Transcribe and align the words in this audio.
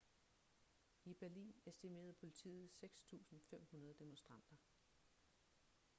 i 1.05 1.13
berlin 1.13 1.53
estimerede 1.65 2.13
politiet 2.13 2.71
6.500 2.83 3.93
demonstranter 3.99 4.57